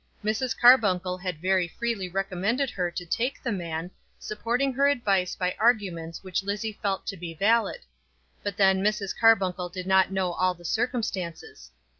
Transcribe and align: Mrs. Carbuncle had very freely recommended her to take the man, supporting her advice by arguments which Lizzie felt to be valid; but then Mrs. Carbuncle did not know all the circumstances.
Mrs. 0.25 0.57
Carbuncle 0.57 1.19
had 1.19 1.39
very 1.43 1.67
freely 1.67 2.09
recommended 2.09 2.71
her 2.71 2.89
to 2.89 3.05
take 3.05 3.39
the 3.43 3.51
man, 3.51 3.91
supporting 4.17 4.73
her 4.73 4.87
advice 4.87 5.35
by 5.35 5.55
arguments 5.59 6.23
which 6.23 6.41
Lizzie 6.41 6.79
felt 6.81 7.05
to 7.05 7.17
be 7.17 7.35
valid; 7.35 7.81
but 8.41 8.57
then 8.57 8.83
Mrs. 8.83 9.15
Carbuncle 9.15 9.69
did 9.69 9.85
not 9.85 10.11
know 10.11 10.31
all 10.33 10.55
the 10.55 10.65
circumstances. 10.65 11.69